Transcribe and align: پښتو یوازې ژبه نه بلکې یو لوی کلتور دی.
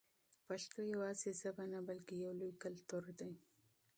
پښتو 0.47 0.79
یوازې 0.93 1.29
ژبه 1.41 1.63
نه 1.73 1.79
بلکې 1.87 2.13
یو 2.23 2.31
لوی 2.39 2.53
کلتور 2.63 3.05
دی. 3.19 3.31